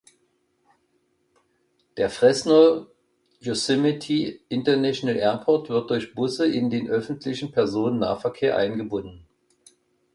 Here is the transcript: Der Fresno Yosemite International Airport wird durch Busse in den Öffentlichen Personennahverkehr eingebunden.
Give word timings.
Der 1.95 2.09
Fresno 2.09 2.87
Yosemite 3.39 4.39
International 4.49 5.15
Airport 5.15 5.69
wird 5.69 5.91
durch 5.91 6.15
Busse 6.15 6.47
in 6.51 6.71
den 6.71 6.89
Öffentlichen 6.89 7.51
Personennahverkehr 7.51 8.57
eingebunden. 8.57 9.27